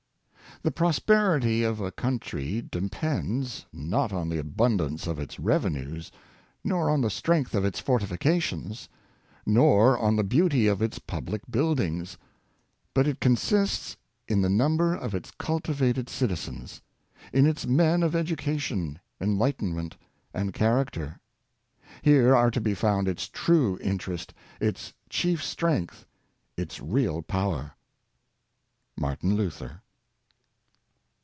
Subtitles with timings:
[0.61, 6.11] '* The prosperity of a country depends, not on the abundance of its revenues,
[6.63, 8.87] nor on the strength of its fortifications,
[9.43, 12.15] nor on the beauty of its public build ings;
[12.93, 16.81] but it consists in the number of its cultivated citizens,
[17.33, 19.97] in its men of edu cation, enlightenment,
[20.31, 21.19] and character;
[22.03, 26.05] here are to be found its true interest, its chief strength,
[26.55, 27.71] its real power."—
[29.01, 29.81] Martin Luther.